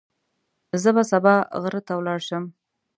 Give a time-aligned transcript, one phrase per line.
[0.81, 2.43] زه به سبا غر ته ولاړ شم.